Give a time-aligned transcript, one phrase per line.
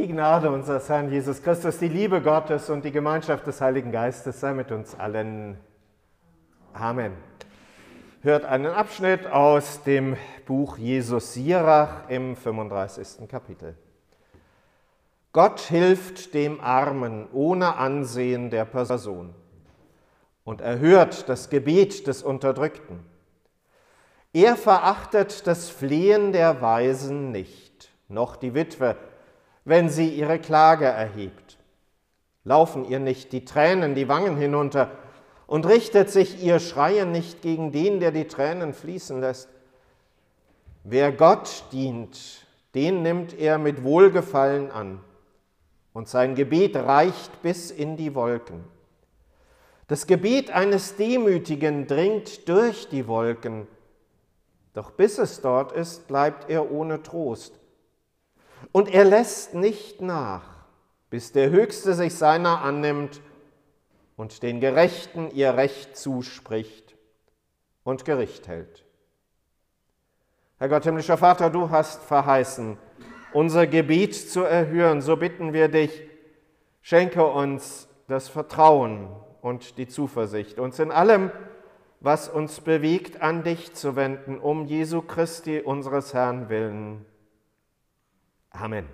[0.00, 4.40] Die Gnade unseres Herrn Jesus Christus, die Liebe Gottes und die Gemeinschaft des Heiligen Geistes
[4.40, 5.58] sei mit uns allen.
[6.72, 7.12] Amen.
[8.22, 10.16] Hört einen Abschnitt aus dem
[10.46, 13.28] Buch Jesus Sirach im 35.
[13.28, 13.76] Kapitel.
[15.34, 19.34] Gott hilft dem Armen ohne Ansehen der Person
[20.44, 23.00] und erhört das Gebet des Unterdrückten.
[24.32, 28.96] Er verachtet das Flehen der Weisen nicht, noch die Witwe,
[29.64, 31.58] wenn sie ihre Klage erhebt.
[32.44, 34.90] Laufen ihr nicht die Tränen die Wangen hinunter
[35.46, 39.48] und richtet sich ihr Schreien nicht gegen den, der die Tränen fließen lässt.
[40.84, 45.00] Wer Gott dient, den nimmt er mit Wohlgefallen an,
[45.92, 48.64] und sein Gebet reicht bis in die Wolken.
[49.88, 53.66] Das Gebet eines Demütigen dringt durch die Wolken,
[54.72, 57.59] doch bis es dort ist, bleibt er ohne Trost.
[58.72, 60.42] Und er lässt nicht nach,
[61.08, 63.20] bis der Höchste sich seiner annimmt
[64.16, 66.96] und den Gerechten ihr Recht zuspricht
[67.84, 68.84] und Gericht hält.
[70.58, 72.76] Herr Gott, himmlischer Vater, du hast verheißen,
[73.32, 75.00] unser Gebet zu erhören.
[75.00, 76.02] So bitten wir dich,
[76.82, 79.08] schenke uns das Vertrauen
[79.40, 81.30] und die Zuversicht, uns in allem,
[82.00, 87.06] was uns bewegt, an dich zu wenden, um Jesu Christi, unseres Herrn willen.
[88.50, 88.88] Amen.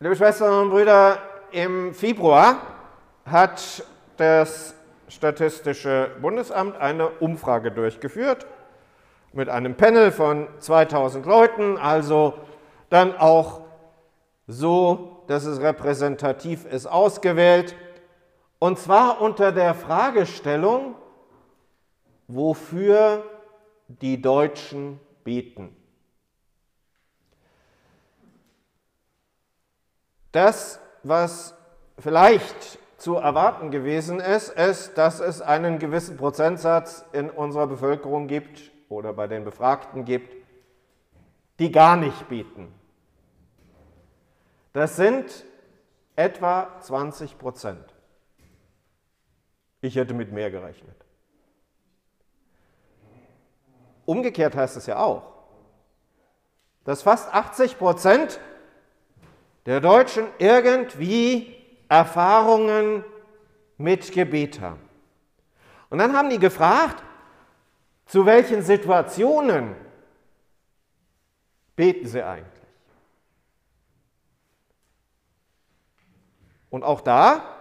[0.00, 1.18] Liebe Schwestern und Brüder,
[1.52, 2.56] im Februar
[3.24, 3.84] hat
[4.16, 4.74] das
[5.08, 8.46] Statistische Bundesamt eine Umfrage durchgeführt
[9.32, 12.34] mit einem Panel von 2000 Leuten, also
[12.90, 13.60] dann auch
[14.46, 17.76] so, dass es repräsentativ ist, ausgewählt.
[18.62, 20.94] Und zwar unter der Fragestellung,
[22.28, 23.24] wofür
[23.88, 25.74] die Deutschen beten.
[30.30, 31.56] Das, was
[31.98, 38.70] vielleicht zu erwarten gewesen ist, ist, dass es einen gewissen Prozentsatz in unserer Bevölkerung gibt
[38.88, 40.36] oder bei den Befragten gibt,
[41.58, 42.72] die gar nicht beten.
[44.72, 45.44] Das sind
[46.14, 47.91] etwa 20 Prozent.
[49.82, 50.96] Ich hätte mit mehr gerechnet.
[54.06, 55.24] Umgekehrt heißt es ja auch,
[56.84, 58.40] dass fast 80 Prozent
[59.66, 61.56] der Deutschen irgendwie
[61.88, 63.04] Erfahrungen
[63.76, 64.88] mit Gebet haben.
[65.90, 67.02] Und dann haben die gefragt,
[68.06, 69.74] zu welchen Situationen
[71.76, 72.62] beten sie eigentlich?
[76.70, 77.51] Und auch da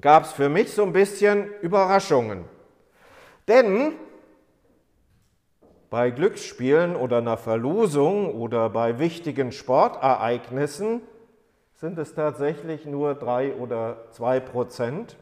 [0.00, 2.44] gab es für mich so ein bisschen Überraschungen.
[3.48, 3.94] Denn
[5.90, 11.02] bei Glücksspielen oder einer Verlosung oder bei wichtigen Sportereignissen
[11.74, 15.16] sind es tatsächlich nur drei oder zwei Prozent.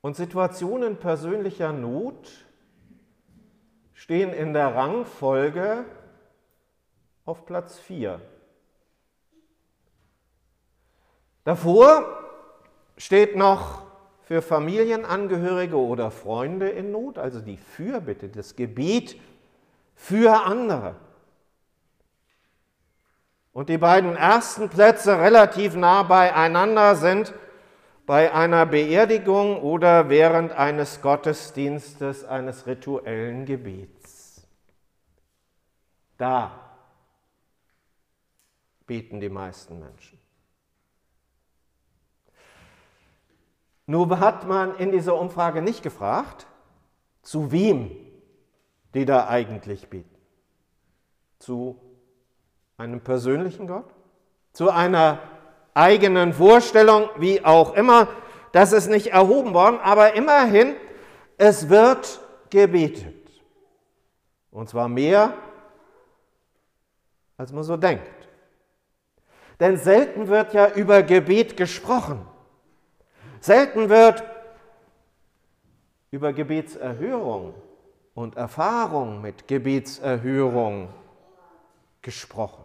[0.00, 2.46] Und Situationen persönlicher Not
[3.94, 5.84] stehen in der Rangfolge
[7.24, 8.20] auf Platz 4.
[11.44, 12.04] Davor
[12.96, 13.82] steht noch
[14.22, 19.16] für Familienangehörige oder Freunde in Not, also die Fürbitte, das Gebet
[19.94, 20.96] für andere.
[23.52, 27.34] Und die beiden ersten Plätze relativ nah beieinander sind
[28.06, 34.46] bei einer Beerdigung oder während eines Gottesdienstes, eines rituellen Gebets.
[36.16, 36.52] Da
[38.86, 40.18] beten die meisten Menschen.
[43.90, 46.46] Nur hat man in dieser Umfrage nicht gefragt,
[47.22, 47.90] zu wem
[48.94, 50.14] die da eigentlich beten.
[51.40, 51.76] Zu
[52.76, 53.92] einem persönlichen Gott?
[54.52, 55.18] Zu einer
[55.74, 58.06] eigenen Vorstellung, wie auch immer.
[58.52, 60.76] Das ist nicht erhoben worden, aber immerhin,
[61.36, 63.28] es wird gebetet.
[64.52, 65.34] Und zwar mehr,
[67.36, 68.28] als man so denkt.
[69.58, 72.24] Denn selten wird ja über Gebet gesprochen.
[73.40, 74.22] Selten wird
[76.10, 77.54] über Gebetserhörung
[78.14, 80.90] und Erfahrung mit Gebetserhörung
[82.02, 82.64] gesprochen.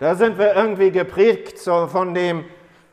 [0.00, 2.44] Da sind wir irgendwie geprägt von dem,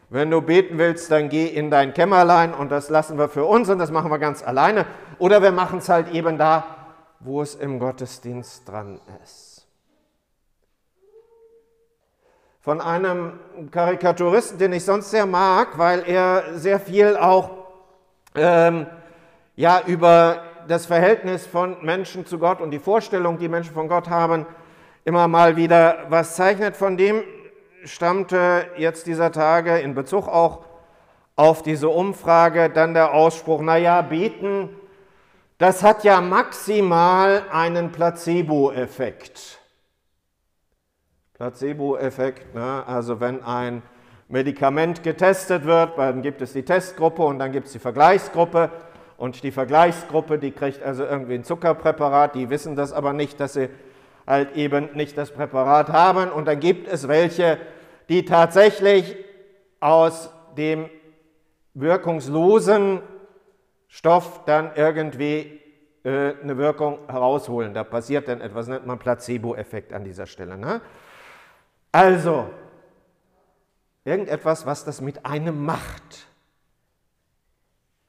[0.09, 3.69] wenn du beten willst, dann geh in dein Kämmerlein und das lassen wir für uns
[3.69, 4.85] und das machen wir ganz alleine.
[5.17, 6.63] Oder wir machen es halt eben da,
[7.19, 9.54] wo es im Gottesdienst dran ist
[12.65, 13.33] von einem
[13.69, 17.51] Karikaturisten, den ich sonst sehr mag, weil er sehr viel auch
[18.33, 18.87] ähm,
[19.55, 24.09] ja, über das Verhältnis von Menschen zu Gott und die Vorstellung, die Menschen von Gott
[24.09, 24.47] haben,
[25.03, 26.75] immer mal wieder was zeichnet.
[26.75, 27.21] Von dem
[27.83, 30.65] stammte jetzt dieser Tage in Bezug auch
[31.35, 34.69] auf diese Umfrage dann der Ausspruch, naja, beten,
[35.59, 39.59] das hat ja maximal einen Placebo-Effekt.
[41.35, 42.83] Placebo-Effekt, ne?
[42.87, 43.81] also wenn ein
[44.29, 48.71] Medikament getestet wird, dann gibt es die Testgruppe und dann gibt es die Vergleichsgruppe
[49.17, 53.53] und die Vergleichsgruppe, die kriegt also irgendwie ein Zuckerpräparat, die wissen das aber nicht, dass
[53.53, 53.69] sie
[54.25, 57.57] halt eben nicht das Präparat haben und dann gibt es welche,
[58.07, 59.17] die tatsächlich
[59.81, 60.89] aus dem
[61.73, 63.01] wirkungslosen
[63.89, 65.59] Stoff dann irgendwie
[66.05, 67.73] äh, eine Wirkung herausholen.
[67.73, 70.57] Da passiert dann etwas, nennt man Placebo-Effekt an dieser Stelle.
[70.57, 70.81] Ne?
[71.95, 72.49] Also,
[74.03, 76.27] irgendetwas, was das mit einem macht,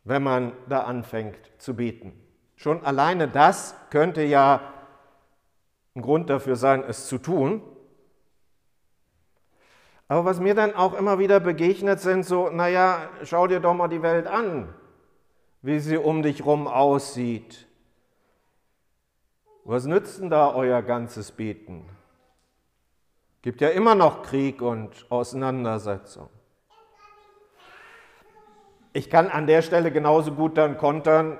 [0.02, 2.12] wenn man da anfängt zu beten.
[2.56, 4.60] Schon alleine das könnte ja
[5.94, 7.62] ein Grund dafür sein, es zu tun.
[10.08, 13.86] Aber was mir dann auch immer wieder begegnet, sind so, naja, schau dir doch mal
[13.86, 14.74] die Welt an,
[15.62, 17.68] wie sie um dich rum aussieht.
[19.62, 21.88] Was nützt denn da euer ganzes Beten?
[23.46, 26.28] Gibt ja immer noch Krieg und Auseinandersetzung.
[28.92, 31.38] Ich kann an der Stelle genauso gut dann kontern,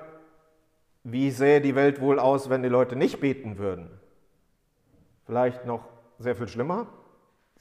[1.02, 3.90] wie sähe die Welt wohl aus, wenn die Leute nicht beten würden.
[5.24, 5.80] Vielleicht noch
[6.20, 6.86] sehr viel schlimmer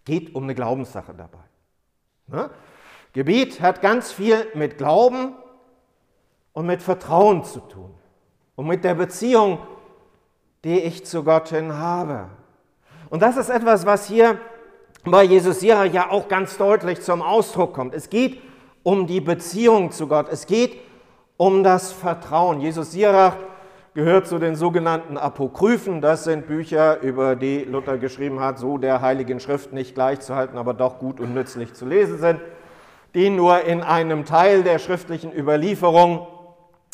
[0.03, 1.44] geht um eine Glaubenssache dabei.
[2.27, 2.51] Ne?
[3.13, 5.33] Gebet hat ganz viel mit Glauben
[6.53, 7.95] und mit Vertrauen zu tun
[8.56, 9.57] und mit der Beziehung,
[10.63, 12.30] die ich zu Gott hin habe.
[13.15, 14.38] Und das ist etwas, was hier
[15.06, 17.95] bei Jesus Sirach ja auch ganz deutlich zum Ausdruck kommt.
[17.95, 18.41] Es geht
[18.83, 20.27] um die Beziehung zu Gott.
[20.29, 20.75] Es geht
[21.38, 22.59] um das Vertrauen.
[22.59, 23.38] Jesus Sirach
[23.94, 26.01] gehört zu den sogenannten Apokryphen.
[26.01, 30.73] Das sind Bücher, über die Luther geschrieben hat, so der Heiligen Schrift nicht gleichzuhalten, aber
[30.73, 32.41] doch gut und nützlich zu lesen sind,
[33.13, 36.27] die nur in einem Teil der schriftlichen Überlieferung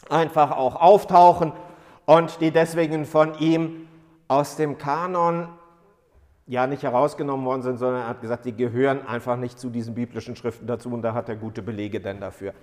[0.07, 1.51] einfach auch auftauchen
[2.05, 3.87] und die deswegen von ihm
[4.27, 5.47] aus dem Kanon
[6.51, 9.95] ja nicht herausgenommen worden sind, sondern er hat gesagt, die gehören einfach nicht zu diesen
[9.95, 12.53] biblischen Schriften dazu und da hat er gute Belege denn dafür.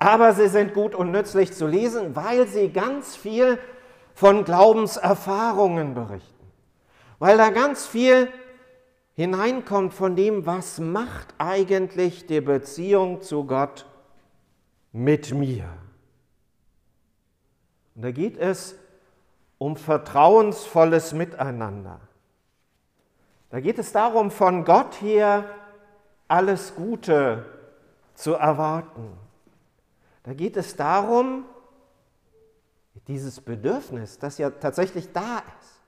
[0.00, 3.60] Aber sie sind gut und nützlich zu lesen, weil sie ganz viel
[4.14, 6.44] von Glaubenserfahrungen berichten,
[7.20, 8.26] weil da ganz viel
[9.14, 13.86] hineinkommt von dem, was macht eigentlich die Beziehung zu Gott
[14.90, 15.68] mit mir.
[17.94, 18.74] Und da geht es
[19.58, 22.00] um vertrauensvolles Miteinander.
[23.50, 25.44] Da geht es darum, von Gott her
[26.28, 27.44] alles Gute
[28.14, 29.16] zu erwarten.
[30.24, 31.44] Da geht es darum,
[33.06, 35.80] dieses Bedürfnis, das ja tatsächlich da ist,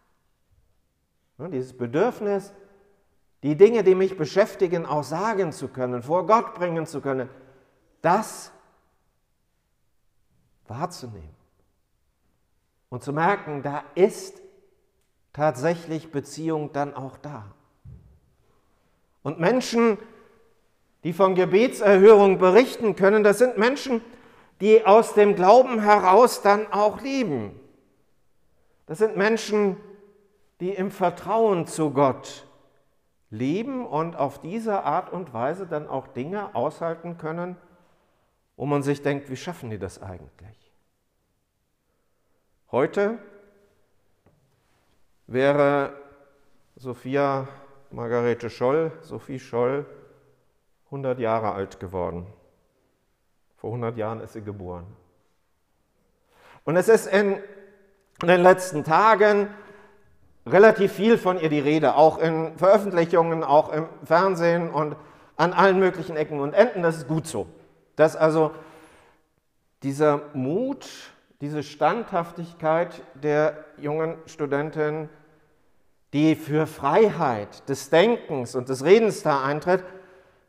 [1.39, 2.53] ne, dieses Bedürfnis,
[3.43, 7.29] die Dinge, die mich beschäftigen, auch sagen zu können, vor Gott bringen zu können,
[8.03, 8.53] das
[10.67, 11.35] wahrzunehmen
[12.89, 14.41] und zu merken, da ist
[15.39, 17.45] tatsächlich Beziehung dann auch da.
[19.23, 19.97] Und Menschen,
[21.05, 24.01] die von Gebetserhörung berichten können, das sind Menschen,
[24.61, 27.59] die aus dem Glauben heraus dann auch lieben.
[28.87, 29.77] Das sind Menschen,
[30.59, 32.45] die im Vertrauen zu Gott
[33.31, 37.57] leben und auf diese Art und Weise dann auch Dinge aushalten können,
[38.57, 40.73] wo man sich denkt, wie schaffen die das eigentlich?
[42.73, 43.21] Heute
[45.29, 45.93] wäre
[46.77, 47.47] Sophia
[47.91, 49.87] Margarete Scholl, Sophie Scholl,
[50.87, 52.27] 100 Jahre alt geworden.
[53.57, 54.87] Vor 100 Jahren ist sie geboren.
[56.65, 57.39] Und es ist in
[58.23, 59.49] den letzten Tagen
[60.47, 64.97] relativ viel von ihr die Rede, auch in Veröffentlichungen, auch im Fernsehen und
[65.37, 66.83] an allen möglichen Ecken und Enden.
[66.83, 67.47] Das ist gut so.
[67.97, 68.53] Dass also
[69.83, 70.89] dieser Mut,
[71.41, 75.09] diese Standhaftigkeit der jungen Studentin,
[76.13, 79.85] die für Freiheit des Denkens und des Redens da eintritt,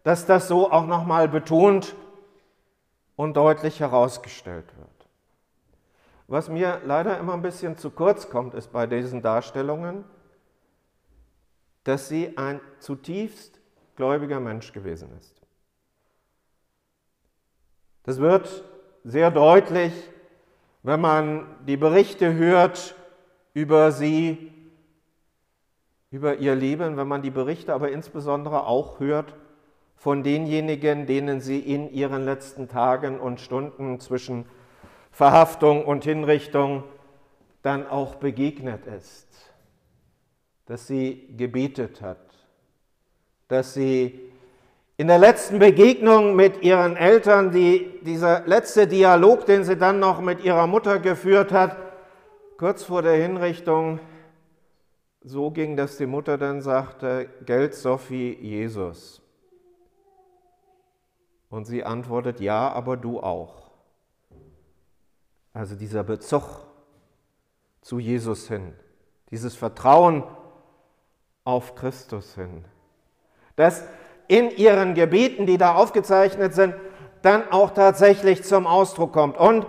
[0.04, 1.96] dass das so auch nochmal betont
[3.16, 4.90] und deutlich herausgestellt wird.
[6.28, 10.06] Was mir leider immer ein bisschen zu kurz kommt, ist bei diesen Darstellungen,
[11.84, 13.60] dass sie ein zutiefst
[13.96, 15.42] gläubiger Mensch gewesen ist.
[18.04, 18.64] Das wird
[19.04, 19.94] sehr deutlich,
[20.84, 22.96] wenn man die Berichte hört
[23.54, 24.54] über sie,
[26.12, 29.36] über ihr Leben, wenn man die Berichte aber insbesondere auch hört
[29.96, 34.46] von denjenigen, denen sie in ihren letzten Tagen und Stunden zwischen
[35.12, 36.84] Verhaftung und Hinrichtung
[37.62, 39.28] dann auch begegnet ist,
[40.66, 42.18] dass sie gebetet hat,
[43.48, 44.20] dass sie
[44.98, 50.22] in der letzten Begegnung mit ihren Eltern, die, dieser letzte Dialog, den sie dann noch
[50.22, 51.76] mit ihrer Mutter geführt hat,
[52.58, 54.00] kurz vor der Hinrichtung,
[55.22, 59.22] so ging, dass die Mutter dann sagte, Geld Sophie Jesus.
[61.50, 63.72] Und sie antwortet, ja, aber du auch.
[65.54, 66.44] Also dieser Bezug
[67.82, 68.74] zu Jesus hin,
[69.32, 70.24] dieses Vertrauen
[71.44, 72.66] auf Christus hin,
[73.56, 73.84] das
[74.28, 76.76] in ihren Gebeten, die da aufgezeichnet sind,
[77.24, 79.38] dann auch tatsächlich zum Ausdruck kommt.
[79.38, 79.66] Und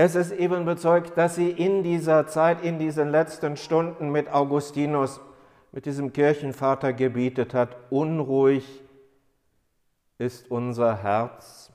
[0.00, 5.20] es ist eben bezeugt, dass sie in dieser Zeit, in diesen letzten Stunden mit Augustinus,
[5.72, 8.84] mit diesem Kirchenvater gebetet hat, unruhig
[10.16, 11.72] ist unser Herz,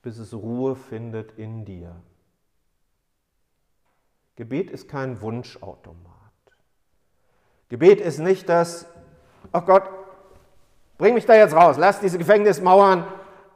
[0.00, 1.94] bis es Ruhe findet in dir.
[4.36, 6.32] Gebet ist kein Wunschautomat.
[7.68, 8.86] Gebet ist nicht das,
[9.52, 9.90] ach oh Gott,
[10.96, 13.06] bring mich da jetzt raus, lass diese Gefängnismauern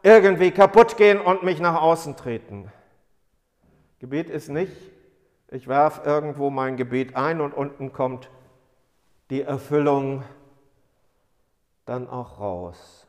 [0.02, 2.70] irgendwie kaputt gehen und mich nach außen treten.
[4.00, 4.72] Gebet ist nicht,
[5.50, 8.30] ich werfe irgendwo mein Gebet ein und unten kommt
[9.28, 10.24] die Erfüllung
[11.84, 13.06] dann auch raus.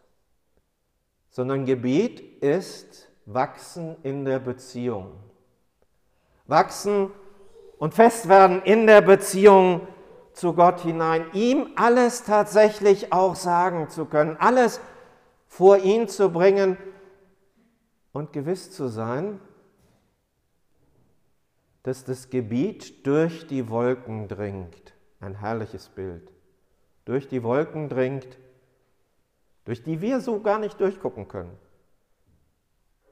[1.30, 5.14] Sondern Gebet ist wachsen in der Beziehung.
[6.46, 7.12] Wachsen
[7.78, 9.88] und fest werden in der Beziehung
[10.34, 14.82] zu Gott hinein, ihm alles tatsächlich auch sagen zu können, alles
[15.48, 16.78] vor ihn zu bringen
[18.12, 19.40] und gewiss zu sein,
[21.84, 24.94] dass das Gebet durch die Wolken dringt.
[25.20, 26.32] Ein herrliches Bild.
[27.06, 28.38] Durch die Wolken dringt
[29.66, 31.58] durch die wir so gar nicht durchgucken können,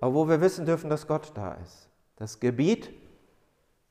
[0.01, 1.89] aber wo wir wissen dürfen, dass Gott da ist.
[2.15, 2.89] Das Gebiet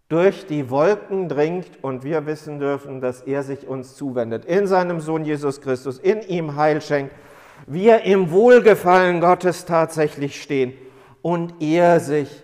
[0.08, 4.46] durch die Wolken dringt und wir wissen dürfen, dass er sich uns zuwendet.
[4.46, 7.14] In seinem Sohn Jesus Christus, in ihm Heil schenkt.
[7.66, 10.72] Wir im Wohlgefallen Gottes tatsächlich stehen
[11.20, 12.42] und er sich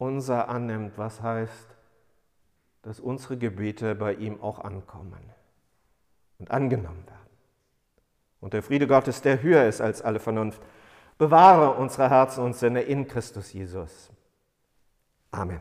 [0.00, 1.76] unser annimmt, was heißt,
[2.82, 5.14] dass unsere Gebete bei ihm auch ankommen
[6.38, 7.20] und angenommen werden.
[8.40, 10.62] Und der Friede Gottes, der höher ist als alle Vernunft,
[11.18, 14.10] bewahre unsere Herzen und Sinne in Christus Jesus.
[15.30, 15.60] Amen.